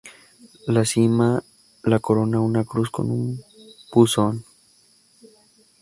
[0.65, 1.43] La cima
[1.83, 3.39] la corona una cruz con un
[3.93, 4.43] buzón.